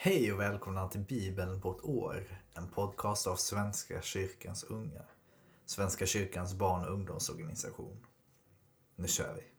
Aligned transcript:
Hej 0.00 0.32
och 0.32 0.40
välkomna 0.40 0.88
till 0.88 1.00
Bibeln 1.00 1.60
på 1.60 1.70
ett 1.70 1.84
år. 1.84 2.42
En 2.54 2.68
podcast 2.68 3.26
av 3.26 3.36
Svenska 3.36 4.02
kyrkans 4.02 4.64
unga. 4.64 5.02
Svenska 5.64 6.06
kyrkans 6.06 6.54
barn 6.54 6.84
och 6.84 6.92
ungdomsorganisation. 6.92 8.06
Nu 8.96 9.08
kör 9.08 9.34
vi. 9.34 9.57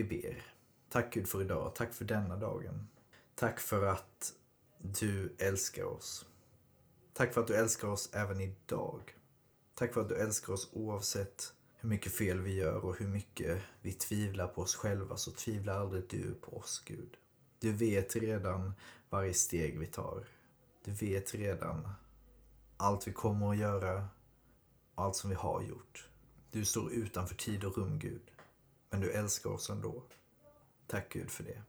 Vi 0.00 0.04
ber. 0.04 0.42
Tack 0.88 1.12
Gud 1.12 1.28
för 1.28 1.40
idag. 1.40 1.74
Tack 1.74 1.94
för 1.94 2.04
denna 2.04 2.36
dagen. 2.36 2.88
Tack 3.34 3.60
för 3.60 3.86
att 3.86 4.32
du 4.78 5.34
älskar 5.38 5.84
oss. 5.84 6.26
Tack 7.12 7.34
för 7.34 7.40
att 7.40 7.46
du 7.46 7.54
älskar 7.54 7.88
oss 7.88 8.10
även 8.12 8.40
idag. 8.40 9.16
Tack 9.74 9.94
för 9.94 10.00
att 10.00 10.08
du 10.08 10.14
älskar 10.14 10.52
oss 10.52 10.70
oavsett 10.72 11.52
hur 11.76 11.88
mycket 11.88 12.12
fel 12.12 12.40
vi 12.40 12.54
gör 12.54 12.84
och 12.84 12.98
hur 12.98 13.08
mycket 13.08 13.62
vi 13.82 13.92
tvivlar 13.92 14.46
på 14.46 14.62
oss 14.62 14.76
själva 14.76 15.16
så 15.16 15.30
tvivlar 15.30 15.80
aldrig 15.80 16.04
du 16.08 16.34
på 16.34 16.56
oss 16.56 16.82
Gud. 16.86 17.16
Du 17.58 17.72
vet 17.72 18.16
redan 18.16 18.72
varje 19.10 19.34
steg 19.34 19.78
vi 19.78 19.86
tar. 19.86 20.28
Du 20.84 20.90
vet 20.90 21.34
redan 21.34 21.88
allt 22.76 23.08
vi 23.08 23.12
kommer 23.12 23.50
att 23.50 23.58
göra 23.58 24.08
och 24.94 25.04
allt 25.04 25.16
som 25.16 25.30
vi 25.30 25.36
har 25.36 25.62
gjort. 25.62 26.08
Du 26.50 26.64
står 26.64 26.92
utanför 26.92 27.34
tid 27.34 27.64
och 27.64 27.78
rum 27.78 27.98
Gud. 27.98 28.29
Men 28.90 29.00
du 29.00 29.12
älskar 29.12 29.50
oss 29.50 29.70
ändå. 29.70 30.02
Tack 30.86 31.12
Gud 31.12 31.30
för 31.30 31.44
det. 31.44 31.62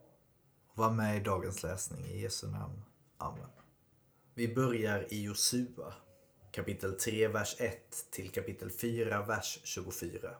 Var 0.74 0.92
med 0.92 1.18
i 1.18 1.24
dagens 1.24 1.64
läsning 1.64 2.06
i 2.06 2.22
Jesu 2.22 2.48
namn. 2.48 2.82
Amen. 3.18 3.50
Vi 4.34 4.56
börjar 4.56 5.14
i 5.14 5.24
Josua, 5.24 5.94
kapitel 6.52 6.94
3, 6.94 7.28
vers 7.28 7.56
1 7.60 8.12
till 8.12 8.32
kapitel 8.32 8.72
4, 8.72 9.26
vers 9.26 9.60
24. 9.64 10.36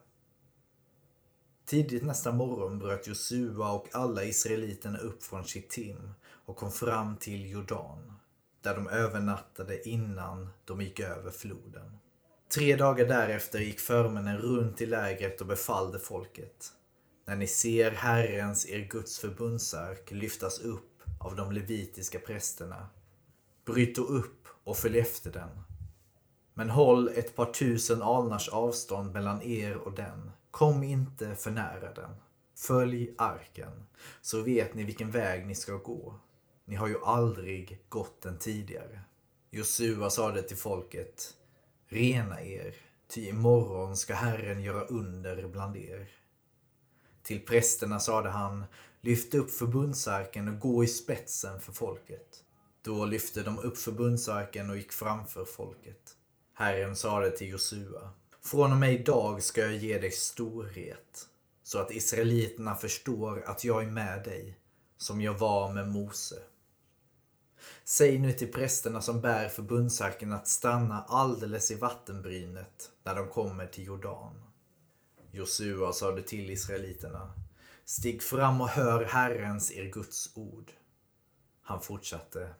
Tidigt 1.66 2.04
nästa 2.04 2.32
morgon 2.32 2.80
bröt 2.80 3.08
Josua 3.08 3.72
och 3.72 3.88
alla 3.92 4.24
israeliterna 4.24 4.98
upp 4.98 5.24
från 5.24 5.44
Shittim 5.44 6.14
och 6.24 6.58
kom 6.58 6.72
fram 6.72 7.18
till 7.18 7.50
Jordan, 7.50 8.14
där 8.62 8.76
de 8.76 8.88
övernattade 8.88 9.90
innan 9.90 10.50
de 10.66 10.82
gick 10.82 11.00
över 11.00 11.32
floden. 11.32 11.98
Tre 12.54 12.76
dagar 12.76 13.06
därefter 13.06 13.60
gick 13.60 13.80
förmännen 13.80 14.38
runt 14.38 14.82
i 14.82 14.86
lägret 14.86 15.42
och 15.42 15.48
befallde 15.48 16.00
folket. 16.00 16.74
När 17.26 17.36
ni 17.36 17.48
ser 17.48 17.92
Herrens, 17.92 18.70
er 18.70 18.80
Guds 18.80 19.20
förbundsark, 19.20 20.12
lyftas 20.12 20.60
upp 20.60 21.04
av 21.20 21.36
de 21.36 21.52
levitiska 21.52 22.20
prästerna, 22.20 22.90
bryt 23.66 23.96
då 23.96 24.02
upp 24.02 24.48
och 24.64 24.78
följ 24.78 25.00
efter 25.00 25.32
den. 25.32 25.50
Men 26.54 26.70
håll 26.70 27.10
ett 27.16 27.36
par 27.36 27.54
tusen 27.54 28.02
alnars 28.02 28.50
avstånd 28.50 29.14
mellan 29.14 29.42
er 29.42 29.78
och 29.78 29.94
den. 29.94 30.32
Kom 30.52 30.84
inte 30.84 31.36
för 31.36 31.52
nära 31.52 31.94
den. 31.94 32.16
Följ 32.58 33.14
arken, 33.18 33.88
så 34.22 34.42
vet 34.42 34.74
ni 34.74 34.84
vilken 34.84 35.12
väg 35.12 35.48
ni 35.48 35.56
ska 35.56 35.74
gå. 35.74 36.20
Ni 36.66 36.76
har 36.76 36.88
ju 36.88 37.04
aldrig 37.04 37.86
gått 37.90 38.22
den 38.22 38.38
tidigare. 38.38 39.02
Josua 39.52 40.10
sade 40.10 40.42
till 40.42 40.58
folket, 40.58 41.34
Rena 41.94 42.42
er, 42.42 42.76
ty 43.08 43.30
imorgon 43.30 43.98
ska 43.98 44.14
Herren 44.14 44.62
göra 44.62 44.86
under 44.86 45.48
bland 45.48 45.78
er. 45.78 46.10
Till 47.24 47.46
prästerna 47.46 48.00
sade 48.00 48.30
han, 48.30 48.66
lyft 49.02 49.34
upp 49.34 49.52
förbundsarken 49.52 50.48
och 50.48 50.60
gå 50.60 50.84
i 50.84 50.88
spetsen 50.88 51.60
för 51.60 51.72
folket. 51.72 52.44
Då 52.82 53.06
lyfte 53.06 53.44
de 53.44 53.60
upp 53.60 53.78
förbundsarken 53.78 54.70
och 54.70 54.78
gick 54.78 54.92
framför 54.92 55.46
folket. 55.46 56.16
Herren 56.54 56.96
sade 56.96 57.32
till 57.32 57.50
Josua, 57.50 58.10
från 58.42 58.72
och 58.72 58.78
med 58.78 58.94
idag 58.94 59.44
ska 59.44 59.62
jag 59.62 59.76
ge 59.76 60.00
dig 60.00 60.12
storhet, 60.12 61.28
så 61.64 61.80
att 61.80 61.92
israeliterna 61.92 62.76
förstår 62.76 63.44
att 63.46 63.64
jag 63.64 63.84
är 63.84 63.92
med 63.92 64.24
dig, 64.24 64.58
som 64.98 65.22
jag 65.22 65.34
var 65.34 65.74
med 65.74 65.88
Mose. 65.88 66.42
Säg 67.84 68.20
nu 68.20 68.32
till 68.32 68.52
prästerna 68.52 69.02
som 69.02 69.22
bär 69.22 69.50
förbundsarken 69.50 70.34
att 70.34 70.48
stanna 70.48 71.04
alldeles 71.08 71.72
i 71.72 71.76
vattenbrynet 71.76 72.92
när 73.04 73.16
de 73.16 73.28
kommer 73.28 73.68
till 73.68 73.86
Jordan. 73.86 74.44
Josua 75.32 75.94
sade 75.94 76.22
till 76.22 76.50
israeliterna, 76.50 77.34
stig 77.86 78.24
fram 78.24 78.62
och 78.62 78.70
hör 78.70 79.06
Herrens, 79.06 79.72
er 79.72 79.86
Guds 79.86 80.38
ord. 80.38 80.72
Han 81.62 81.82
fortsatte, 81.82 82.54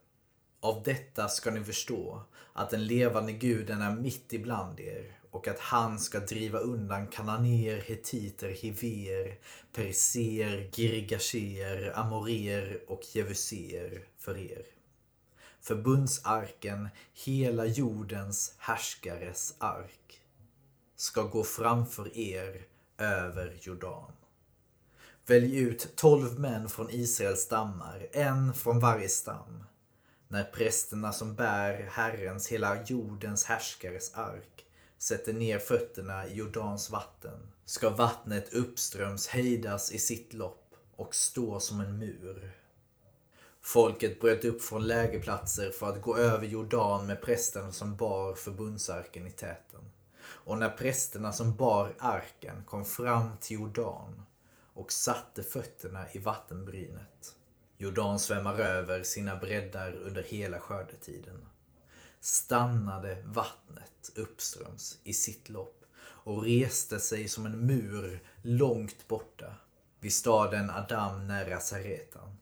av 0.60 0.84
detta 0.84 1.28
ska 1.28 1.52
ni 1.52 1.64
förstå 1.64 2.24
att 2.54 2.70
den 2.70 2.88
levande 2.88 3.32
guden 3.32 3.82
är 3.82 3.96
mitt 3.96 4.34
ibland 4.34 4.80
er 4.80 5.20
och 5.32 5.48
att 5.48 5.60
han 5.60 6.00
ska 6.00 6.20
driva 6.20 6.60
undan 6.60 7.08
kananéer, 7.08 7.82
hetiter, 7.82 8.50
hiver, 8.50 9.40
perser, 9.74 10.70
girgasher, 10.72 11.94
amorer 11.96 12.80
och 12.88 13.02
jevuser 13.16 14.04
för 14.18 14.38
er 14.38 14.66
förbundsarken, 15.62 16.90
hela 17.14 17.66
jordens 17.66 18.56
härskares 18.58 19.56
ark, 19.58 20.22
ska 20.96 21.24
gå 21.24 21.44
framför 21.44 22.18
er 22.18 22.66
över 22.98 23.58
Jordan. 23.62 24.12
Välj 25.26 25.58
ut 25.58 25.96
tolv 25.96 26.40
män 26.40 26.70
från 26.70 26.90
Israels 26.90 27.42
stammar, 27.42 28.08
en 28.12 28.54
från 28.54 28.80
varje 28.80 29.10
stam. 29.10 29.64
När 30.28 30.44
prästerna 30.44 31.14
som 31.14 31.36
bär 31.36 31.90
Herrens, 31.92 32.48
hela 32.48 32.84
jordens 32.84 33.46
härskares 33.46 34.14
ark, 34.14 34.66
sätter 34.98 35.34
ner 35.34 35.60
fötterna 35.60 36.28
i 36.28 36.36
Jordans 36.36 36.90
vatten, 36.90 37.52
ska 37.66 37.90
vattnet 37.90 38.54
uppströms 38.54 39.28
hejdas 39.28 39.92
i 39.92 40.00
sitt 40.00 40.34
lopp 40.34 40.76
och 40.96 41.16
stå 41.16 41.60
som 41.60 41.80
en 41.80 41.98
mur 41.98 42.61
Folket 43.62 44.20
bröt 44.20 44.46
upp 44.46 44.62
från 44.62 44.88
lägerplatser 44.88 45.72
för 45.72 45.90
att 45.90 46.02
gå 46.02 46.18
över 46.18 46.48
Jordan 46.48 47.08
med 47.08 47.22
prästerna 47.22 47.72
som 47.72 47.96
bar 47.96 48.34
förbundsarken 48.34 49.28
i 49.28 49.32
täten. 49.32 49.92
Och 50.24 50.58
när 50.58 50.70
prästerna 50.70 51.34
som 51.34 51.56
bar 51.56 51.96
arken 52.00 52.64
kom 52.66 52.86
fram 52.86 53.38
till 53.42 53.60
Jordan 53.60 54.22
och 54.74 54.92
satte 54.92 55.44
fötterna 55.44 56.06
i 56.12 56.20
vattenbrynet. 56.20 57.36
Jordan 57.78 58.20
svämmar 58.20 58.60
över 58.60 59.04
sina 59.04 59.36
breddar 59.36 59.94
under 59.94 60.24
hela 60.24 60.60
skördetiden. 60.60 61.46
Stannade 62.20 63.24
vattnet 63.26 64.12
uppströms 64.16 65.00
i 65.04 65.14
sitt 65.14 65.50
lopp 65.50 65.86
och 66.02 66.44
reste 66.44 67.00
sig 67.00 67.28
som 67.28 67.46
en 67.46 67.66
mur 67.66 68.24
långt 68.42 69.08
borta 69.08 69.56
vid 70.00 70.14
staden 70.14 70.70
Adam 70.70 71.28
nära 71.28 71.60
Saretan. 71.60 72.38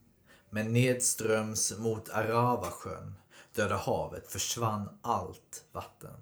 Men 0.50 0.74
nedströms 0.74 1.78
mot 1.78 2.10
Aravasjön, 2.10 3.14
Döda 3.54 3.76
havet, 3.76 4.32
försvann 4.32 4.90
allt 5.02 5.64
vatten. 5.72 6.16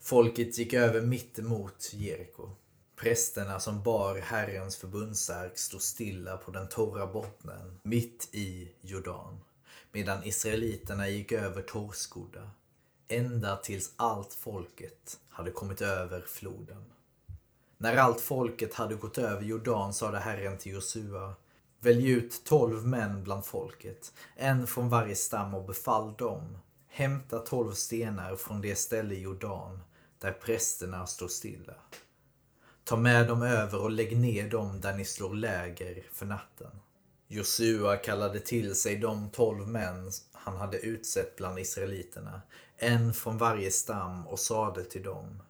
Folket 0.00 0.58
gick 0.58 0.72
över 0.72 1.00
mitt 1.00 1.38
emot 1.38 1.90
Jeriko. 1.92 2.50
Prästerna 2.96 3.60
som 3.60 3.82
bar 3.82 4.16
Herrens 4.16 4.76
förbundsark 4.76 5.58
stod 5.58 5.82
stilla 5.82 6.36
på 6.36 6.50
den 6.50 6.68
torra 6.68 7.06
bottnen 7.06 7.80
mitt 7.82 8.28
i 8.32 8.72
Jordan, 8.80 9.40
medan 9.92 10.24
israeliterna 10.24 11.08
gick 11.08 11.32
över 11.32 11.62
torrskodda, 11.62 12.50
ända 13.08 13.56
tills 13.56 13.92
allt 13.96 14.34
folket 14.34 15.18
hade 15.28 15.50
kommit 15.50 15.80
över 15.80 16.20
floden. 16.20 16.84
När 17.78 17.96
allt 17.96 18.20
folket 18.20 18.74
hade 18.74 18.94
gått 18.94 19.18
över 19.18 19.42
Jordan 19.42 19.94
sade 19.94 20.18
Herren 20.18 20.58
till 20.58 20.72
Josua 20.72 21.34
Välj 21.80 22.10
ut 22.10 22.44
tolv 22.44 22.86
män 22.86 23.24
bland 23.24 23.46
folket, 23.46 24.12
en 24.36 24.66
från 24.66 24.88
varje 24.88 25.14
stam 25.16 25.54
och 25.54 25.66
befall 25.66 26.14
dem. 26.14 26.58
Hämta 26.88 27.38
tolv 27.38 27.72
stenar 27.72 28.36
från 28.36 28.60
det 28.60 28.74
ställe 28.74 29.14
i 29.14 29.20
Jordan 29.20 29.80
där 30.18 30.32
prästerna 30.32 31.06
står 31.06 31.28
stilla. 31.28 31.74
Ta 32.84 32.96
med 32.96 33.28
dem 33.28 33.42
över 33.42 33.82
och 33.82 33.90
lägg 33.90 34.16
ner 34.16 34.50
dem 34.50 34.80
där 34.80 34.94
ni 34.94 35.04
slår 35.04 35.34
läger 35.34 36.06
för 36.12 36.26
natten. 36.26 36.70
Josua 37.28 37.96
kallade 37.96 38.40
till 38.40 38.74
sig 38.74 38.96
de 38.96 39.30
tolv 39.30 39.68
män 39.68 40.10
han 40.32 40.56
hade 40.56 40.78
utsett 40.78 41.36
bland 41.36 41.58
israeliterna, 41.58 42.42
en 42.76 43.14
från 43.14 43.38
varje 43.38 43.70
stam 43.70 44.26
och 44.26 44.38
sade 44.38 44.84
till 44.84 45.02
dem 45.02 45.42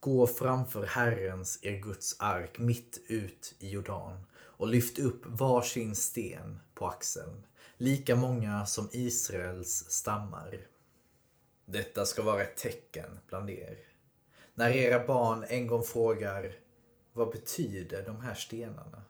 Gå 0.00 0.26
framför 0.26 0.86
Herrens, 0.86 1.58
er 1.62 1.76
Guds 1.80 2.16
ark, 2.20 2.58
mitt 2.58 3.00
ut 3.08 3.54
i 3.58 3.70
Jordan 3.70 4.24
och 4.56 4.68
lyft 4.68 4.98
upp 4.98 5.22
varsin 5.26 5.96
sten 5.96 6.60
på 6.74 6.86
axeln, 6.86 7.46
lika 7.76 8.16
många 8.16 8.66
som 8.66 8.88
Israels 8.92 9.84
stammar. 9.88 10.66
Detta 11.64 12.06
ska 12.06 12.22
vara 12.22 12.42
ett 12.42 12.56
tecken 12.56 13.18
bland 13.28 13.50
er. 13.50 13.78
När 14.54 14.70
era 14.70 15.06
barn 15.06 15.44
en 15.48 15.66
gång 15.66 15.82
frågar 15.82 16.52
vad 17.12 17.30
betyder 17.30 18.02
de 18.02 18.20
här 18.20 18.34
stenarna? 18.34 19.02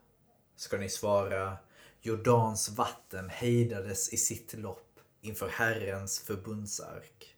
Ska 0.56 0.78
ni 0.78 0.88
svara, 0.88 1.56
Jordans 2.00 2.68
vatten 2.68 3.28
hejdades 3.28 4.12
i 4.12 4.16
sitt 4.16 4.54
lopp 4.54 5.00
inför 5.20 5.48
Herrens 5.48 6.18
förbundsark. 6.20 7.36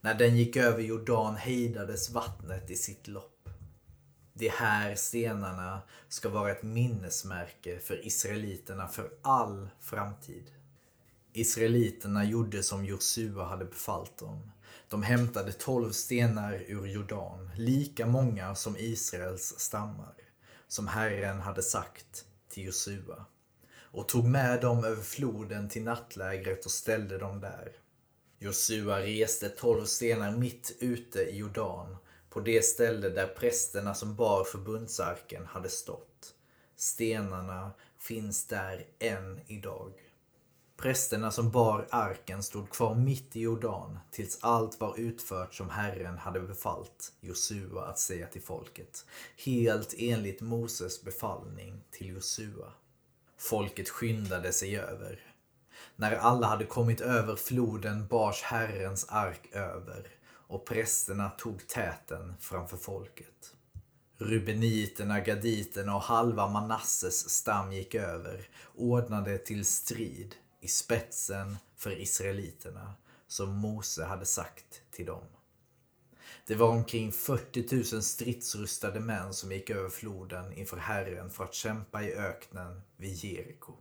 När 0.00 0.14
den 0.14 0.36
gick 0.36 0.56
över 0.56 0.82
Jordan 0.82 1.36
hejdades 1.36 2.10
vattnet 2.10 2.70
i 2.70 2.76
sitt 2.76 3.08
lopp. 3.08 3.37
De 4.38 4.48
här 4.48 4.94
stenarna 4.94 5.80
ska 6.08 6.28
vara 6.28 6.52
ett 6.52 6.62
minnesmärke 6.62 7.78
för 7.78 8.06
israeliterna 8.06 8.88
för 8.88 9.10
all 9.22 9.68
framtid. 9.80 10.50
Israeliterna 11.32 12.24
gjorde 12.24 12.62
som 12.62 12.84
Josua 12.84 13.44
hade 13.44 13.64
befallt 13.64 14.18
dem. 14.18 14.52
De 14.88 15.02
hämtade 15.02 15.52
tolv 15.52 15.90
stenar 15.90 16.64
ur 16.66 16.86
Jordan, 16.86 17.50
lika 17.56 18.06
många 18.06 18.54
som 18.54 18.76
Israels 18.76 19.54
stammar, 19.58 20.14
som 20.68 20.88
Herren 20.88 21.40
hade 21.40 21.62
sagt 21.62 22.24
till 22.48 22.64
Josua, 22.64 23.24
och 23.78 24.08
tog 24.08 24.24
med 24.24 24.60
dem 24.60 24.84
över 24.84 25.02
floden 25.02 25.68
till 25.68 25.84
nattlägret 25.84 26.64
och 26.64 26.70
ställde 26.70 27.18
dem 27.18 27.40
där. 27.40 27.72
Josua 28.38 29.00
reste 29.00 29.48
tolv 29.48 29.84
stenar 29.84 30.36
mitt 30.36 30.76
ute 30.80 31.20
i 31.22 31.38
Jordan, 31.38 31.96
på 32.38 32.44
det 32.44 32.62
ställe 32.62 33.08
där 33.08 33.26
prästerna 33.26 33.94
som 33.94 34.14
bar 34.14 34.44
förbundsarken 34.44 35.46
hade 35.46 35.68
stått. 35.68 36.34
Stenarna 36.76 37.70
finns 37.98 38.46
där 38.46 38.86
än 38.98 39.40
idag. 39.46 39.92
Prästerna 40.76 41.30
som 41.30 41.50
bar 41.50 41.86
arken 41.90 42.42
stod 42.42 42.70
kvar 42.70 42.94
mitt 42.94 43.36
i 43.36 43.40
Jordan 43.40 43.98
tills 44.10 44.38
allt 44.40 44.80
var 44.80 44.98
utfört 44.98 45.54
som 45.54 45.70
Herren 45.70 46.18
hade 46.18 46.40
befallt 46.40 47.12
Josua 47.20 47.84
att 47.84 47.98
säga 47.98 48.26
till 48.26 48.42
folket, 48.42 49.06
helt 49.36 49.94
enligt 49.98 50.40
Moses 50.40 51.02
befallning 51.02 51.84
till 51.90 52.06
Josua. 52.06 52.72
Folket 53.38 53.88
skyndade 53.88 54.52
sig 54.52 54.78
över. 54.78 55.20
När 55.96 56.16
alla 56.16 56.46
hade 56.46 56.64
kommit 56.64 57.00
över 57.00 57.36
floden 57.36 58.06
bars 58.06 58.42
Herrens 58.42 59.06
ark 59.08 59.48
över 59.52 60.17
och 60.48 60.66
prästerna 60.66 61.30
tog 61.30 61.66
täten 61.66 62.34
framför 62.40 62.76
folket. 62.76 63.54
Rubeniterna, 64.18 65.20
gaditerna 65.20 65.96
och 65.96 66.02
halva 66.02 66.48
Manasses 66.48 67.30
stam 67.30 67.72
gick 67.72 67.94
över, 67.94 68.48
ordnade 68.74 69.38
till 69.38 69.64
strid 69.64 70.34
i 70.60 70.68
spetsen 70.68 71.56
för 71.76 72.00
israeliterna 72.00 72.94
som 73.26 73.54
Mose 73.54 74.04
hade 74.04 74.26
sagt 74.26 74.82
till 74.90 75.06
dem. 75.06 75.24
Det 76.46 76.54
var 76.54 76.68
omkring 76.68 77.12
40 77.12 77.94
000 77.94 78.02
stridsrustade 78.02 79.00
män 79.00 79.34
som 79.34 79.52
gick 79.52 79.70
över 79.70 79.88
floden 79.88 80.52
inför 80.52 80.76
Herren 80.76 81.30
för 81.30 81.44
att 81.44 81.54
kämpa 81.54 82.02
i 82.02 82.14
öknen 82.14 82.82
vid 82.96 83.14
Jeriko. 83.14 83.72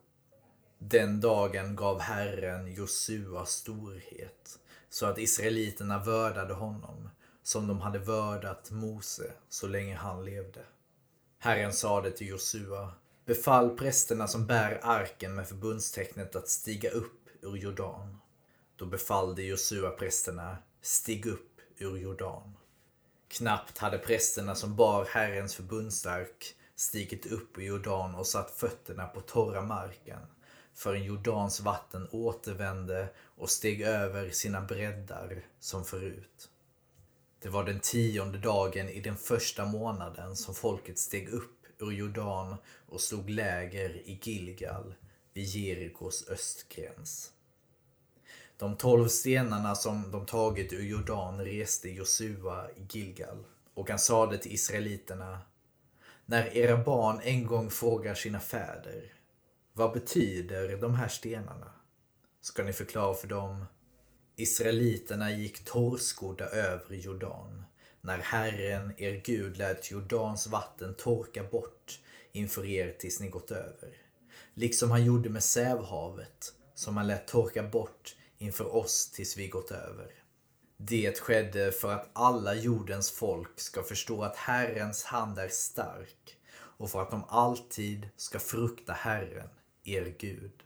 Den 0.80 1.22
dagen 1.22 1.76
gav 1.76 2.00
Herren 2.00 2.74
Josua 2.74 3.46
storhet 3.46 4.60
så 4.90 5.06
att 5.06 5.18
israeliterna 5.18 6.04
vördade 6.04 6.54
honom 6.54 7.10
som 7.44 7.68
de 7.68 7.82
hade 7.82 8.00
vördat 8.00 8.72
Mose 8.72 9.32
så 9.50 9.68
länge 9.68 9.96
han 9.96 10.26
levde. 10.26 10.66
Herren 11.40 11.74
sade 11.74 12.12
till 12.12 12.28
Josua 12.28 12.94
Befall 13.26 13.78
prästerna 13.78 14.28
som 14.28 14.46
bär 14.46 14.80
arken 14.84 15.36
med 15.36 15.48
förbundstecknet 15.48 16.36
att 16.36 16.50
stiga 16.50 16.90
upp 16.90 17.30
ur 17.42 17.56
Jordan. 17.56 18.18
Då 18.76 18.86
befallde 18.86 19.44
Josua 19.44 19.90
prästerna, 19.90 20.58
stig 20.82 21.26
upp 21.26 21.62
ur 21.78 21.98
Jordan. 21.98 22.54
Knappt 23.28 23.78
hade 23.78 23.98
prästerna 23.98 24.56
som 24.56 24.76
bar 24.76 25.06
Herrens 25.06 25.56
förbundsark 25.56 26.56
stigit 26.76 27.26
upp 27.26 27.58
ur 27.58 27.64
Jordan 27.64 28.16
och 28.16 28.28
satt 28.28 28.52
fötterna 28.52 29.08
på 29.08 29.22
torra 29.22 29.62
marken 29.62 30.20
förrän 30.78 31.04
Jordans 31.04 31.60
vatten 31.60 32.08
återvände 32.12 33.10
och 33.38 33.50
steg 33.50 33.82
över 33.82 34.30
sina 34.30 34.62
breddar 34.62 35.46
som 35.60 35.86
förut. 35.86 36.50
Det 37.40 37.50
var 37.50 37.64
den 37.64 37.80
tionde 37.80 38.38
dagen 38.38 38.90
i 38.90 39.02
den 39.02 39.18
första 39.18 39.66
månaden 39.66 40.36
som 40.36 40.56
folket 40.56 41.00
steg 41.00 41.30
upp 41.30 41.66
ur 41.80 41.92
Jordan 41.92 42.56
och 42.90 43.02
slog 43.02 43.30
läger 43.30 43.90
i 43.90 44.20
Gilgal 44.24 44.94
vid 45.34 45.46
Jerikos 45.46 46.30
östgräns. 46.30 47.32
De 48.58 48.76
tolv 48.76 49.08
stenarna 49.08 49.76
som 49.76 50.12
de 50.12 50.26
tagit 50.26 50.74
ur 50.74 50.84
Jordan 50.84 51.46
reste 51.46 51.90
Josua 51.90 52.70
i 52.70 52.88
Gilgal 52.90 53.44
och 53.74 53.90
han 53.90 54.00
sade 54.00 54.38
till 54.38 54.54
israeliterna 54.54 55.40
När 56.26 56.58
era 56.58 56.78
barn 56.78 57.22
en 57.24 57.46
gång 57.46 57.70
frågar 57.70 58.16
sina 58.16 58.40
fäder 58.40 59.17
vad 59.78 59.94
betyder 59.94 60.78
de 60.78 60.96
här 60.96 61.08
stenarna? 61.08 61.72
Ska 62.42 62.64
ni 62.64 62.74
förklara 62.74 63.14
för 63.14 63.28
dem 63.28 63.66
Israeliterna 64.36 65.32
gick 65.32 65.66
torrskodda 65.66 66.46
över 66.46 66.96
Jordan 66.96 67.66
när 68.02 68.18
Herren, 68.18 68.94
er 68.98 69.22
Gud, 69.26 69.58
lät 69.58 69.92
Jordans 69.92 70.48
vatten 70.48 70.96
torka 70.96 71.44
bort 71.44 72.00
inför 72.32 72.66
er 72.66 72.96
tills 73.00 73.20
ni 73.20 73.30
gått 73.30 73.52
över. 73.52 73.98
Liksom 74.54 74.92
han 74.92 75.06
gjorde 75.06 75.30
med 75.30 75.44
Sävhavet, 75.44 76.54
som 76.76 76.98
han 76.98 77.08
lät 77.08 77.28
torka 77.28 77.64
bort 77.64 78.16
inför 78.38 78.76
oss 78.76 79.12
tills 79.12 79.38
vi 79.38 79.48
gått 79.48 79.72
över. 79.72 80.12
Det 80.78 81.20
skedde 81.20 81.72
för 81.72 81.94
att 81.94 82.10
alla 82.14 82.56
jordens 82.56 83.12
folk 83.12 83.60
ska 83.60 83.84
förstå 83.84 84.24
att 84.24 84.36
Herrens 84.36 85.04
hand 85.04 85.40
är 85.40 85.50
stark 85.50 86.38
och 86.54 86.90
för 86.90 87.02
att 87.02 87.12
de 87.12 87.24
alltid 87.28 88.10
ska 88.16 88.40
frukta 88.40 88.94
Herren, 88.94 89.50
er 89.88 90.16
Gud. 90.20 90.64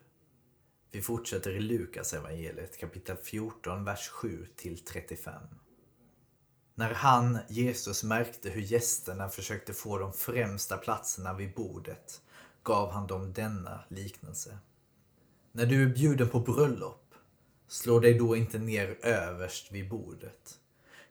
Vi 0.91 1.01
fortsätter 1.01 1.51
i 1.51 1.59
Lukas 1.59 2.13
evangeliet 2.13 2.77
kapitel 2.77 3.18
14, 3.18 3.83
vers 3.83 4.09
7 4.09 4.47
till 4.56 4.79
35. 4.79 5.44
När 6.75 6.94
han, 6.94 7.39
Jesus, 7.50 8.03
märkte 8.03 8.50
hur 8.50 8.62
gästerna 8.62 9.29
försökte 9.29 9.73
få 9.73 9.97
de 9.97 10.13
främsta 10.13 10.77
platserna 10.77 11.33
vid 11.33 11.53
bordet 11.53 12.21
gav 12.63 12.91
han 12.91 13.07
dem 13.07 13.33
denna 13.33 13.79
liknelse. 13.88 14.57
När 15.51 15.65
du 15.65 15.83
är 15.83 15.88
bjuden 15.88 16.29
på 16.29 16.39
bröllop, 16.39 17.15
slå 17.68 18.00
dig 18.00 18.13
då 18.13 18.35
inte 18.35 18.59
ner 18.59 18.97
överst 19.06 19.71
vid 19.71 19.89
bordet. 19.89 20.59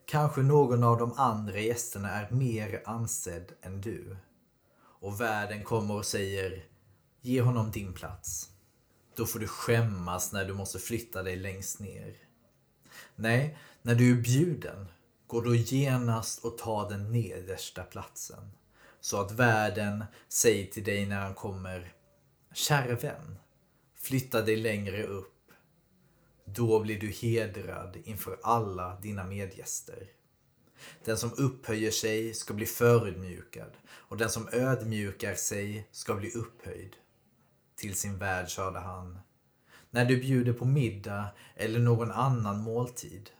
Kanske 0.05 0.41
någon 0.41 0.85
av 0.85 0.99
de 0.99 1.12
andra 1.12 1.59
gästerna 1.59 2.11
är 2.11 2.31
mer 2.31 2.83
ansedd 2.85 3.53
än 3.62 3.81
du. 3.81 4.17
Och 4.81 5.21
värden 5.21 5.65
kommer 5.65 5.95
och 5.95 6.07
säger, 6.07 6.64
ge 7.21 7.41
honom 7.41 7.71
din 7.71 7.93
plats. 7.93 8.50
Då 9.17 9.27
får 9.27 9.39
du 9.39 9.47
skämmas 9.47 10.33
när 10.33 10.45
du 10.45 10.55
måste 10.55 10.79
flytta 10.79 11.23
dig 11.23 11.37
längst 11.37 11.81
ner. 11.81 12.17
Nej, 13.17 13.59
när 13.83 13.95
du 13.95 14.19
är 14.19 14.23
bjuden, 14.23 14.87
Gå 15.31 15.41
då 15.41 15.55
genast 15.55 16.45
och 16.45 16.59
ta 16.59 16.89
den 16.89 17.12
nedersta 17.12 17.83
platsen. 17.83 18.50
Så 19.00 19.21
att 19.21 19.33
värden 19.33 20.05
säger 20.29 20.67
till 20.67 20.85
dig 20.85 21.07
när 21.07 21.21
han 21.21 21.35
kommer 21.35 21.93
Käre 22.55 22.95
vän, 22.95 23.39
flytta 23.97 24.43
dig 24.43 24.57
längre 24.57 25.03
upp. 25.03 25.53
Då 26.45 26.81
blir 26.81 27.00
du 27.00 27.09
hedrad 27.09 27.97
inför 28.05 28.39
alla 28.43 29.00
dina 29.00 29.25
medgäster. 29.25 30.09
Den 31.05 31.19
som 31.19 31.33
upphöjer 31.37 31.91
sig 31.91 32.35
ska 32.35 32.55
bli 32.55 32.67
förödmjukad 32.67 33.73
och 33.91 34.17
den 34.17 34.31
som 34.31 34.49
ödmjukar 34.53 35.35
sig 35.35 35.89
ska 35.93 36.15
bli 36.15 36.31
upphöjd. 36.31 36.97
Till 37.81 37.95
sin 37.95 38.19
värd 38.19 38.51
sade 38.51 38.79
han 38.79 39.19
När 39.91 40.05
du 40.05 40.17
bjuder 40.21 40.53
på 40.53 40.65
middag 40.65 41.29
eller 41.57 41.79
någon 41.79 42.11
annan 42.11 42.61
måltid 42.61 43.31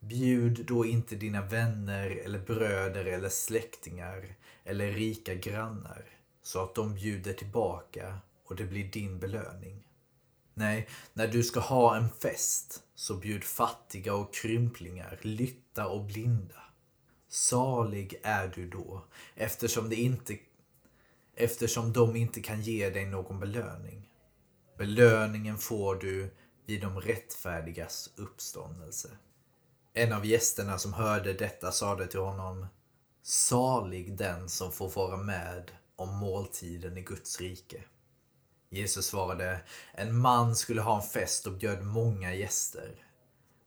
Bjud 0.00 0.66
då 0.66 0.86
inte 0.86 1.16
dina 1.16 1.42
vänner 1.42 2.10
eller 2.10 2.38
bröder 2.38 3.04
eller 3.04 3.28
släktingar 3.28 4.36
eller 4.64 4.92
rika 4.92 5.34
grannar 5.34 6.04
så 6.42 6.62
att 6.62 6.74
de 6.74 6.94
bjuder 6.94 7.32
tillbaka 7.32 8.18
och 8.44 8.56
det 8.56 8.64
blir 8.64 8.84
din 8.84 9.18
belöning. 9.18 9.88
Nej, 10.54 10.88
när 11.12 11.28
du 11.28 11.42
ska 11.42 11.60
ha 11.60 11.96
en 11.96 12.08
fest 12.10 12.82
så 12.94 13.14
bjud 13.14 13.44
fattiga 13.44 14.14
och 14.14 14.34
krymplingar, 14.34 15.18
lytta 15.22 15.86
och 15.86 16.04
blinda. 16.04 16.62
Salig 17.28 18.20
är 18.22 18.52
du 18.54 18.68
då 18.68 19.04
eftersom, 19.34 19.88
det 19.88 19.96
inte, 19.96 20.38
eftersom 21.36 21.92
de 21.92 22.16
inte 22.16 22.40
kan 22.40 22.62
ge 22.62 22.90
dig 22.90 23.06
någon 23.06 23.40
belöning. 23.40 24.08
Belöningen 24.78 25.58
får 25.58 25.94
du 25.94 26.34
vid 26.66 26.80
de 26.80 27.00
rättfärdigas 27.00 28.10
uppståndelse. 28.16 29.08
En 29.94 30.12
av 30.12 30.26
gästerna 30.26 30.78
som 30.78 30.92
hörde 30.92 31.32
detta 31.32 31.72
sade 31.72 32.06
till 32.06 32.20
honom 32.20 32.66
Salig 33.22 34.16
den 34.16 34.48
som 34.48 34.72
får 34.72 34.90
vara 34.90 35.16
med 35.16 35.70
om 35.96 36.16
måltiden 36.16 36.98
i 36.98 37.02
Guds 37.02 37.40
rike. 37.40 37.84
Jesus 38.70 39.06
svarade 39.06 39.60
En 39.94 40.18
man 40.18 40.56
skulle 40.56 40.80
ha 40.80 40.96
en 40.96 41.08
fest 41.08 41.46
och 41.46 41.52
bjöd 41.52 41.84
många 41.84 42.34
gäster. 42.34 43.06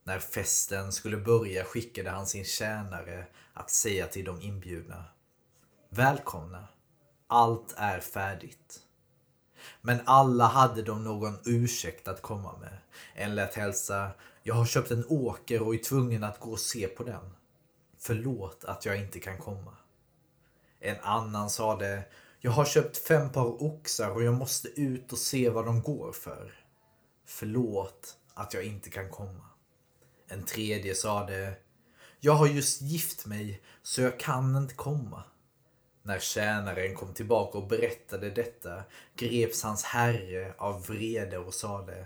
När 0.04 0.20
festen 0.20 0.92
skulle 0.92 1.18
börja 1.18 1.64
skickade 1.64 2.10
han 2.10 2.28
sin 2.28 2.46
tjänare 2.46 3.28
att 3.54 3.70
säga 3.70 4.08
till 4.08 4.26
de 4.26 4.42
inbjudna 4.42 5.06
Välkomna, 5.90 6.68
allt 7.30 7.74
är 7.78 8.00
färdigt. 8.00 8.80
Men 9.82 10.00
alla 10.06 10.48
hade 10.48 10.82
de 10.82 11.04
någon 11.04 11.38
ursäkt 11.46 12.08
att 12.08 12.22
komma 12.22 12.58
med. 12.58 12.78
En 13.14 13.36
lät 13.36 13.56
hälsa, 13.56 14.12
jag 14.44 14.56
har 14.56 14.66
köpt 14.66 14.92
en 14.92 15.06
åker 15.10 15.62
och 15.62 15.76
är 15.76 15.78
tvungen 15.78 16.24
att 16.24 16.40
gå 16.40 16.52
och 16.52 16.60
se 16.60 16.88
på 16.88 17.04
den. 17.04 17.36
Förlåt 17.98 18.66
att 18.66 18.86
jag 18.86 18.98
inte 19.00 19.20
kan 19.20 19.38
komma. 19.38 19.78
En 20.80 21.00
annan 21.02 21.50
sade, 21.50 22.04
jag 22.40 22.52
har 22.52 22.66
köpt 22.66 22.98
fem 22.98 23.32
par 23.32 23.64
oxar 23.64 24.10
och 24.12 24.24
jag 24.24 24.34
måste 24.34 24.68
ut 24.68 25.12
och 25.12 25.18
se 25.18 25.50
vad 25.50 25.66
de 25.66 25.82
går 25.82 26.12
för. 26.12 26.54
Förlåt 27.26 28.18
att 28.34 28.54
jag 28.54 28.64
inte 28.64 28.90
kan 28.90 29.10
komma. 29.10 29.46
En 30.28 30.44
tredje 30.44 30.96
sade, 30.96 31.54
jag 32.20 32.34
har 32.34 32.48
just 32.48 32.82
gift 32.82 33.26
mig 33.26 33.62
så 33.84 34.02
jag 34.02 34.20
kan 34.20 34.56
inte 34.56 34.76
komma. 34.76 35.24
När 36.10 36.20
tjänaren 36.20 36.96
kom 36.96 37.14
tillbaka 37.14 37.58
och 37.58 37.68
berättade 37.68 38.30
detta 38.30 38.84
greps 39.16 39.64
hans 39.64 39.84
herre 39.84 40.54
av 40.58 40.86
vrede 40.88 41.38
och 41.38 41.54
sade 41.54 42.06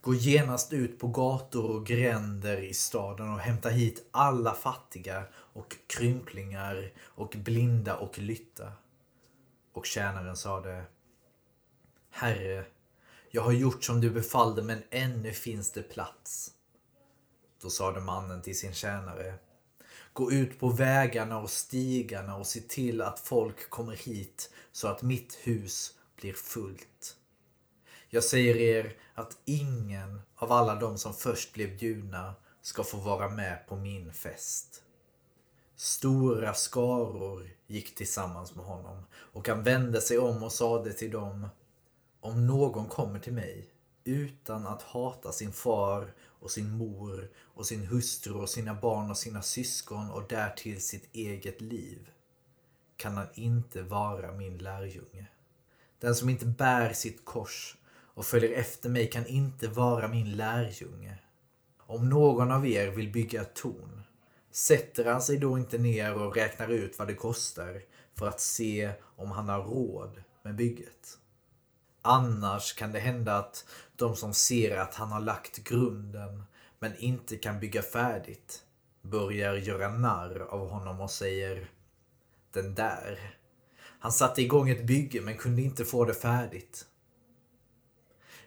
Gå 0.00 0.14
genast 0.14 0.72
ut 0.72 0.98
på 0.98 1.08
gator 1.08 1.70
och 1.70 1.86
gränder 1.86 2.56
i 2.56 2.74
staden 2.74 3.32
och 3.32 3.38
hämta 3.38 3.68
hit 3.68 4.08
alla 4.10 4.54
fattiga 4.54 5.24
och 5.34 5.76
krymplingar 5.86 6.92
och 7.00 7.34
blinda 7.36 7.96
och 7.96 8.18
lytta. 8.18 8.72
Och 9.72 9.86
tjänaren 9.86 10.36
sade 10.36 10.84
Herre, 12.10 12.64
jag 13.30 13.42
har 13.42 13.52
gjort 13.52 13.84
som 13.84 14.00
du 14.00 14.10
befallde 14.10 14.62
men 14.62 14.82
ännu 14.90 15.32
finns 15.32 15.72
det 15.72 15.82
plats. 15.82 16.50
Då 17.62 17.70
sade 17.70 18.00
mannen 18.00 18.42
till 18.42 18.58
sin 18.58 18.74
tjänare 18.74 19.34
Gå 20.18 20.32
ut 20.32 20.60
på 20.60 20.68
vägarna 20.68 21.38
och 21.38 21.50
stigarna 21.50 22.36
och 22.36 22.46
se 22.46 22.60
till 22.60 23.02
att 23.02 23.20
folk 23.20 23.70
kommer 23.70 23.96
hit 23.96 24.50
så 24.72 24.88
att 24.88 25.02
mitt 25.02 25.38
hus 25.42 25.94
blir 26.16 26.32
fullt. 26.32 27.16
Jag 28.08 28.24
säger 28.24 28.56
er 28.56 28.96
att 29.14 29.38
ingen 29.44 30.20
av 30.36 30.52
alla 30.52 30.74
de 30.74 30.98
som 30.98 31.14
först 31.14 31.52
blev 31.52 31.78
bjudna 31.78 32.34
ska 32.62 32.84
få 32.84 32.96
vara 32.96 33.28
med 33.28 33.66
på 33.68 33.76
min 33.76 34.12
fest. 34.12 34.82
Stora 35.76 36.54
skaror 36.54 37.50
gick 37.66 37.94
tillsammans 37.94 38.54
med 38.54 38.64
honom 38.64 39.04
och 39.14 39.48
han 39.48 39.62
vände 39.62 40.00
sig 40.00 40.18
om 40.18 40.42
och 40.42 40.52
sade 40.52 40.92
till 40.92 41.10
dem 41.10 41.48
Om 42.20 42.46
någon 42.46 42.86
kommer 42.86 43.18
till 43.18 43.32
mig 43.32 43.70
utan 44.04 44.66
att 44.66 44.82
hata 44.82 45.32
sin 45.32 45.52
far 45.52 46.14
och 46.40 46.50
sin 46.50 46.70
mor 46.70 47.30
och 47.36 47.66
sin 47.66 47.86
hustru 47.86 48.34
och 48.34 48.48
sina 48.48 48.74
barn 48.74 49.10
och 49.10 49.18
sina 49.18 49.42
syskon 49.42 50.10
och 50.10 50.28
därtill 50.28 50.80
sitt 50.80 51.14
eget 51.14 51.60
liv 51.60 52.10
kan 52.96 53.16
han 53.16 53.26
inte 53.34 53.82
vara 53.82 54.32
min 54.32 54.58
lärjunge. 54.58 55.26
Den 56.00 56.14
som 56.14 56.28
inte 56.28 56.46
bär 56.46 56.92
sitt 56.92 57.24
kors 57.24 57.76
och 57.88 58.26
följer 58.26 58.52
efter 58.52 58.88
mig 58.88 59.10
kan 59.10 59.26
inte 59.26 59.68
vara 59.68 60.08
min 60.08 60.36
lärjunge. 60.36 61.18
Om 61.78 62.08
någon 62.08 62.52
av 62.52 62.66
er 62.66 62.90
vill 62.90 63.12
bygga 63.12 63.42
ett 63.42 63.54
torn, 63.54 64.02
sätter 64.50 65.04
han 65.04 65.22
sig 65.22 65.38
då 65.38 65.58
inte 65.58 65.78
ner 65.78 66.14
och 66.14 66.36
räknar 66.36 66.68
ut 66.68 66.98
vad 66.98 67.08
det 67.08 67.14
kostar 67.14 67.82
för 68.14 68.28
att 68.28 68.40
se 68.40 68.92
om 69.16 69.30
han 69.30 69.48
har 69.48 69.62
råd 69.62 70.22
med 70.42 70.56
bygget? 70.56 71.18
Annars 72.02 72.74
kan 72.74 72.92
det 72.92 72.98
hända 72.98 73.36
att 73.36 73.64
de 73.98 74.16
som 74.16 74.34
ser 74.34 74.76
att 74.76 74.94
han 74.94 75.12
har 75.12 75.20
lagt 75.20 75.64
grunden 75.64 76.42
men 76.78 76.96
inte 76.96 77.36
kan 77.36 77.60
bygga 77.60 77.82
färdigt 77.82 78.64
börjar 79.02 79.54
göra 79.54 79.88
narr 79.88 80.40
av 80.40 80.68
honom 80.68 81.00
och 81.00 81.10
säger 81.10 81.70
Den 82.52 82.74
där. 82.74 83.36
Han 84.00 84.12
satte 84.12 84.42
igång 84.42 84.70
ett 84.70 84.86
bygge 84.86 85.20
men 85.20 85.36
kunde 85.36 85.62
inte 85.62 85.84
få 85.84 86.04
det 86.04 86.14
färdigt. 86.14 86.86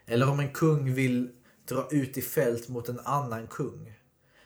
Eller 0.05 0.29
om 0.29 0.39
en 0.39 0.53
kung 0.53 0.93
vill 0.93 1.31
dra 1.65 1.88
ut 1.91 2.17
i 2.17 2.22
fält 2.22 2.70
mot 2.70 2.89
en 2.89 3.00
annan 3.00 3.48
kung. 3.48 3.93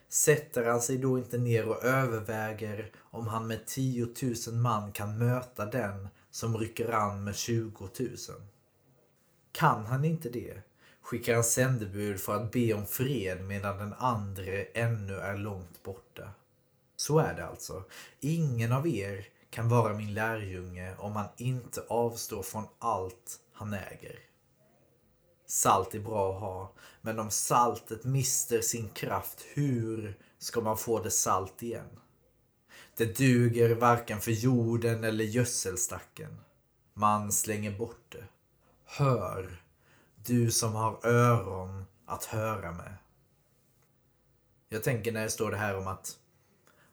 Sätter 0.09 0.65
han 0.65 0.81
sig 0.81 0.97
då 0.97 1.17
inte 1.17 1.37
ner 1.37 1.67
och 1.67 1.83
överväger 1.83 2.91
om 2.97 3.27
han 3.27 3.47
med 3.47 3.65
10 3.65 4.07
000 4.47 4.55
man 4.55 4.91
kan 4.91 5.17
möta 5.17 5.65
den 5.65 6.07
som 6.31 6.57
rycker 6.57 6.91
an 6.91 7.23
med 7.23 7.35
20 7.35 7.89
000? 7.99 8.09
Kan 9.51 9.85
han 9.85 10.05
inte 10.05 10.29
det 10.29 10.61
skickar 11.05 11.33
en 11.33 11.43
sändebud 11.43 12.19
för 12.19 12.35
att 12.35 12.51
be 12.51 12.73
om 12.73 12.85
fred 12.85 13.43
medan 13.43 13.77
den 13.77 13.93
andre 13.93 14.63
ännu 14.63 15.15
är 15.15 15.37
långt 15.37 15.83
borta. 15.83 16.29
Så 16.95 17.19
är 17.19 17.33
det 17.33 17.45
alltså. 17.45 17.83
Ingen 18.19 18.71
av 18.71 18.87
er 18.87 19.27
kan 19.49 19.69
vara 19.69 19.93
min 19.93 20.13
lärjunge 20.13 20.95
om 20.97 21.15
han 21.15 21.27
inte 21.37 21.83
avstår 21.87 22.43
från 22.43 22.63
allt 22.79 23.39
han 23.53 23.73
äger. 23.73 24.19
Salt 25.47 25.95
är 25.95 25.99
bra 25.99 26.33
att 26.33 26.41
ha, 26.41 26.73
men 27.01 27.19
om 27.19 27.31
saltet 27.31 28.03
mister 28.03 28.61
sin 28.61 28.89
kraft, 28.89 29.45
hur 29.53 30.19
ska 30.39 30.61
man 30.61 30.77
få 30.77 31.03
det 31.03 31.11
salt 31.11 31.63
igen? 31.63 31.99
Det 32.97 33.17
duger 33.17 33.75
varken 33.75 34.21
för 34.21 34.31
jorden 34.31 35.03
eller 35.03 35.23
gödselstacken. 35.23 36.37
Man 36.93 37.31
slänger 37.31 37.77
bort 37.77 38.05
det. 38.09 38.23
Hör, 38.85 39.64
du 40.25 40.51
som 40.51 40.75
har 40.75 41.05
öron 41.05 41.85
att 42.05 42.25
höra 42.25 42.71
med. 42.71 42.97
Jag 44.69 44.83
tänker 44.83 45.11
när 45.11 45.23
det 45.23 45.29
står 45.29 45.51
det 45.51 45.57
här 45.57 45.77
om 45.77 45.87
att 45.87 46.19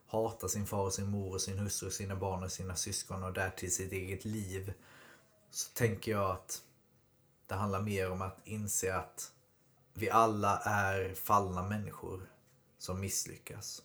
hata 0.07 0.47
sin 0.47 0.65
far 0.65 0.83
och 0.83 0.93
sin 0.93 1.09
mor 1.09 1.33
och 1.33 1.41
sin 1.41 1.59
hustru, 1.59 1.91
sina 1.91 2.15
barn 2.15 2.43
och 2.43 2.51
sina 2.51 2.75
syskon 2.75 3.23
och 3.23 3.33
därtill 3.33 3.73
sitt 3.73 3.91
eget 3.91 4.25
liv. 4.25 4.73
Så 5.51 5.73
tänker 5.73 6.11
jag 6.11 6.31
att 6.31 6.61
det 7.47 7.55
handlar 7.55 7.81
mer 7.81 8.11
om 8.11 8.21
att 8.21 8.37
inse 8.43 8.95
att 8.95 9.31
vi 9.93 10.09
alla 10.09 10.57
är 10.57 11.13
fallna 11.13 11.69
människor 11.69 12.29
som 12.77 12.99
misslyckas. 12.99 13.81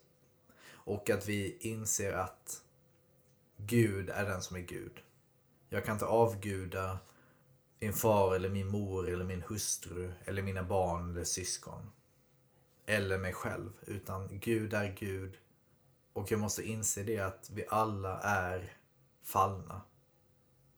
Och 0.70 1.10
att 1.10 1.28
vi 1.28 1.56
inser 1.60 2.12
att 2.12 2.62
Gud 3.56 4.10
är 4.10 4.24
den 4.24 4.42
som 4.42 4.56
är 4.56 4.60
Gud. 4.60 5.00
Jag 5.68 5.84
kan 5.84 5.94
inte 5.94 6.06
avguda 6.06 6.98
min 7.78 7.92
far 7.92 8.34
eller 8.34 8.48
min 8.48 8.68
mor 8.68 9.08
eller 9.08 9.24
min 9.24 9.42
hustru 9.42 10.12
eller 10.24 10.42
mina 10.42 10.62
barn 10.62 11.10
eller 11.10 11.24
syskon. 11.24 11.90
Eller 12.86 13.18
mig 13.18 13.32
själv. 13.32 13.70
Utan 13.86 14.28
Gud 14.40 14.74
är 14.74 14.96
Gud. 14.98 15.38
Och 16.12 16.32
jag 16.32 16.40
måste 16.40 16.62
inse 16.62 17.02
det 17.02 17.18
att 17.18 17.50
vi 17.50 17.64
alla 17.68 18.20
är 18.20 18.76
fallna 19.22 19.82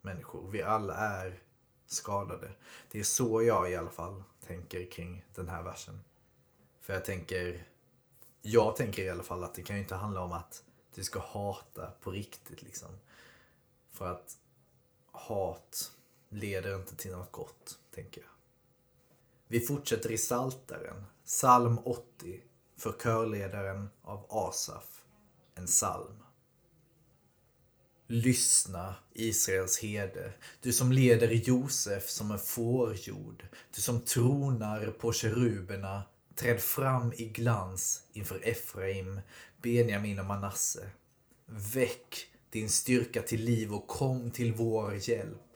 människor. 0.01 0.51
Vi 0.51 0.63
alla 0.63 0.95
är 0.95 1.43
skadade. 1.87 2.51
Det 2.91 3.01
är 3.01 3.05
så 3.05 3.43
jag 3.43 3.71
i 3.71 3.77
alla 3.77 3.91
fall 3.91 4.23
tänker 4.47 4.91
kring 4.91 5.25
den 5.35 5.49
här 5.49 5.63
versen. 5.63 6.01
För 6.81 6.93
jag 6.93 7.05
tänker, 7.05 7.67
jag 8.43 8.77
tänker 8.77 9.03
i 9.03 9.11
alla 9.11 9.23
fall 9.23 9.45
att 9.45 9.55
det 9.55 9.63
kan 9.63 9.77
ju 9.77 9.83
inte 9.83 9.95
handla 9.95 10.21
om 10.21 10.33
att 10.33 10.65
du 10.95 11.05
ska 11.05 11.21
hata 11.21 11.91
på 11.91 12.11
riktigt 12.11 12.63
liksom. 12.63 12.89
För 13.91 14.13
att 14.13 14.37
hat 15.07 15.93
leder 16.31 16.77
inte 16.77 16.97
till 16.97 17.11
något 17.11 17.33
gott, 17.33 17.79
tänker 17.95 18.21
jag. 18.21 18.31
Vi 19.49 19.61
fortsätter 19.61 20.11
i 20.11 20.19
Saltaren, 20.19 21.05
psalm 21.25 21.79
80, 21.79 22.41
för 22.77 22.93
körledaren 22.93 23.89
av 24.03 24.27
Asaf, 24.29 25.05
en 25.55 25.67
psalm. 25.67 26.23
Lyssna, 28.07 28.95
Israels 29.13 29.79
herde, 29.79 30.33
du 30.61 30.73
som 30.73 30.93
leder 30.93 31.29
Josef 31.29 32.09
som 32.09 32.31
en 32.31 32.39
fårjord, 32.39 33.47
du 33.75 33.81
som 33.83 34.01
tronar 34.01 34.87
på 34.87 35.13
keruberna, 35.13 36.03
träd 36.35 36.61
fram 36.61 37.13
i 37.13 37.25
glans 37.25 38.03
inför 38.13 38.49
Efraim, 38.49 39.21
Benjamin 39.63 40.19
och 40.19 40.27
Manasse. 40.27 40.91
Väck 41.47 42.27
din 42.51 42.69
styrka 42.69 43.23
till 43.23 43.45
liv 43.45 43.75
och 43.75 43.87
kom 43.87 44.31
till 44.31 44.53
vår 44.53 44.95
hjälp. 44.95 45.50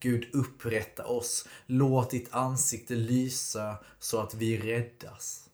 Gud 0.00 0.34
upprätta 0.34 1.06
oss, 1.06 1.48
låt 1.66 2.10
ditt 2.10 2.34
ansikte 2.34 2.94
lysa 2.94 3.76
så 3.98 4.20
att 4.20 4.34
vi 4.34 4.58
räddas. 4.58 5.48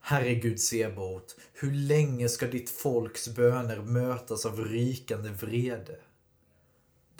Herre 0.00 0.34
Gud 0.34 0.60
Sebot, 0.60 1.36
hur 1.52 1.72
länge 1.72 2.28
ska 2.28 2.46
ditt 2.46 2.70
folks 2.70 3.28
böner 3.28 3.80
mötas 3.80 4.46
av 4.46 4.60
rykande 4.64 5.30
vrede? 5.30 6.00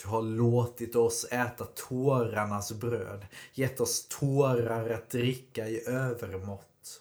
Du 0.02 0.08
har 0.08 0.22
låtit 0.22 0.96
oss 0.96 1.26
äta 1.30 1.64
tårarnas 1.64 2.72
bröd, 2.72 3.26
gett 3.54 3.80
oss 3.80 4.06
tårar 4.08 4.90
att 4.90 5.10
dricka 5.10 5.68
i 5.68 5.88
övermått. 5.88 7.00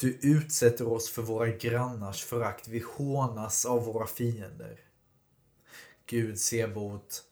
Du 0.00 0.18
utsätter 0.22 0.88
oss 0.88 1.10
för 1.10 1.22
våra 1.22 1.48
grannars 1.48 2.24
förakt, 2.24 2.68
vi 2.68 2.84
hånas 2.96 3.64
av 3.66 3.84
våra 3.84 4.06
fiender. 4.06 4.80
Gud 6.06 6.38
Sebot, 6.38 7.22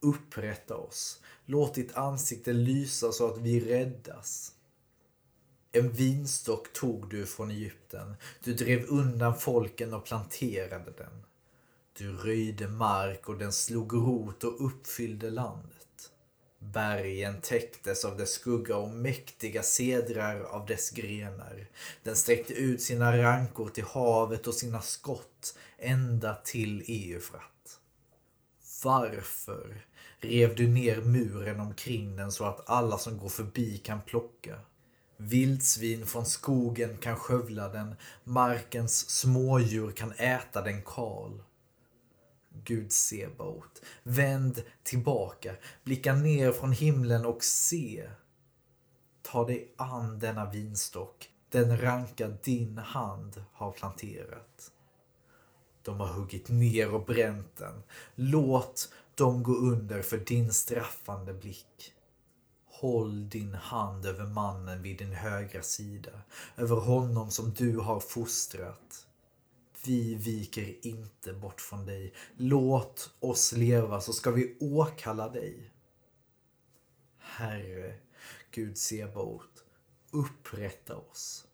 upprätta 0.00 0.76
oss. 0.76 1.20
Låt 1.46 1.74
ditt 1.74 1.96
ansikte 1.96 2.52
lysa 2.52 3.12
så 3.12 3.26
att 3.26 3.38
vi 3.38 3.60
räddas. 3.60 4.52
En 5.72 5.92
vinstock 5.92 6.72
tog 6.72 7.10
du 7.10 7.26
från 7.26 7.50
Egypten. 7.50 8.14
Du 8.44 8.54
drev 8.54 8.86
undan 8.88 9.38
folken 9.38 9.94
och 9.94 10.04
planterade 10.04 10.90
den. 10.98 11.24
Du 11.98 12.12
röjde 12.12 12.68
mark 12.68 13.28
och 13.28 13.38
den 13.38 13.52
slog 13.52 13.94
rot 13.94 14.44
och 14.44 14.66
uppfyllde 14.66 15.30
landet. 15.30 15.76
Bergen 16.58 17.40
täcktes 17.40 18.04
av 18.04 18.16
dess 18.16 18.30
skugga 18.30 18.76
och 18.76 18.90
mäktiga 18.90 19.62
sedrar 19.62 20.40
av 20.40 20.66
dess 20.66 20.90
grenar. 20.90 21.66
Den 22.02 22.16
sträckte 22.16 22.52
ut 22.52 22.82
sina 22.82 23.18
rankor 23.18 23.68
till 23.68 23.84
havet 23.84 24.46
och 24.46 24.54
sina 24.54 24.80
skott 24.80 25.58
ända 25.78 26.34
till 26.34 26.84
Eufrat. 26.88 27.80
Varför 28.84 29.86
rev 30.20 30.54
du 30.54 30.68
ner 30.68 31.00
muren 31.00 31.60
omkring 31.60 32.16
den 32.16 32.32
så 32.32 32.44
att 32.44 32.70
alla 32.70 32.98
som 32.98 33.18
går 33.18 33.28
förbi 33.28 33.78
kan 33.78 34.00
plocka? 34.02 34.60
Vildsvin 35.16 36.06
från 36.06 36.26
skogen 36.26 36.96
kan 36.96 37.16
skövla 37.16 37.68
den, 37.68 37.94
markens 38.24 39.10
smådjur 39.10 39.90
kan 39.90 40.12
äta 40.12 40.62
den 40.62 40.82
kal. 40.82 41.42
Gud 42.64 42.92
Sebaot, 42.92 43.82
vänd 44.02 44.62
tillbaka, 44.82 45.54
blicka 45.84 46.14
ner 46.14 46.52
från 46.52 46.72
himlen 46.72 47.26
och 47.26 47.44
se. 47.44 48.10
Ta 49.22 49.46
dig 49.46 49.74
an 49.76 50.18
denna 50.18 50.50
vinstock, 50.50 51.30
den 51.50 51.80
ranka 51.80 52.28
din 52.28 52.78
hand 52.78 53.44
har 53.52 53.72
planterat. 53.72 54.70
De 55.82 56.00
har 56.00 56.06
huggit 56.06 56.48
ner 56.48 56.94
och 56.94 57.06
bränt 57.06 57.56
den. 57.56 57.82
Låt 58.14 58.92
de 59.20 59.42
gå 59.42 59.52
under 59.52 60.02
för 60.02 60.18
din 60.18 60.52
straffande 60.52 61.34
blick. 61.34 61.94
Håll 62.66 63.28
din 63.28 63.54
hand 63.54 64.06
över 64.06 64.26
mannen 64.26 64.82
vid 64.82 64.98
din 64.98 65.12
högra 65.12 65.62
sida, 65.62 66.10
över 66.56 66.76
honom 66.76 67.30
som 67.30 67.52
du 67.52 67.78
har 67.78 68.00
fostrat. 68.00 69.06
Vi 69.84 70.14
viker 70.14 70.86
inte 70.86 71.32
bort 71.32 71.60
från 71.60 71.86
dig. 71.86 72.14
Låt 72.36 73.10
oss 73.20 73.52
leva 73.52 74.00
så 74.00 74.12
ska 74.12 74.30
vi 74.30 74.56
åkalla 74.60 75.28
dig. 75.28 75.70
Herre, 77.18 77.94
Gud 78.50 78.78
Sebaot, 78.78 79.64
upprätta 80.10 80.96
oss. 80.96 81.46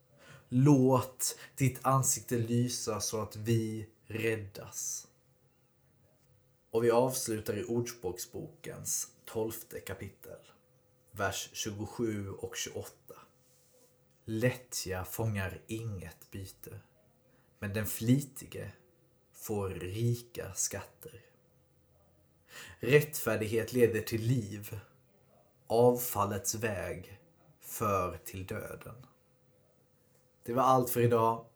Låt 0.49 1.38
ditt 1.56 1.78
ansikte 1.82 2.38
lysa 2.38 3.00
så 3.00 3.23
att 3.23 3.37
vi 3.37 3.88
räddas. 4.06 5.06
Och 6.76 6.85
vi 6.85 6.90
avslutar 6.90 7.59
i 7.59 7.64
Ordspråksbokens 7.64 9.09
tolfte 9.25 9.80
kapitel, 9.80 10.38
vers 11.11 11.50
27 11.52 12.30
och 12.30 12.56
28. 12.56 12.92
Lättja 14.25 15.04
fångar 15.04 15.61
inget 15.66 16.30
byte 16.30 16.80
men 17.59 17.73
den 17.73 17.87
flitige 17.87 18.73
får 19.33 19.68
rika 19.71 20.54
skatter. 20.54 21.25
Rättfärdighet 22.78 23.73
leder 23.73 24.00
till 24.00 24.23
liv. 24.23 24.80
Avfallets 25.66 26.54
väg 26.54 27.21
för 27.61 28.18
till 28.25 28.47
döden. 28.47 29.06
Det 30.42 30.52
var 30.52 30.62
allt 30.62 30.90
för 30.90 31.00
idag. 31.00 31.47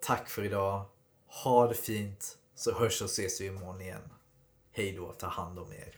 Tack 0.00 0.28
för 0.28 0.44
idag. 0.44 0.86
Ha 1.26 1.68
det 1.68 1.74
fint 1.74 2.38
så 2.54 2.72
hörs 2.72 3.02
och 3.02 3.10
ses 3.10 3.40
vi 3.40 3.46
imorgon 3.46 3.80
igen. 3.80 4.10
Hej 4.78 4.92
då, 4.92 5.12
ta 5.12 5.26
hand 5.26 5.58
om 5.58 5.72
er. 5.72 5.97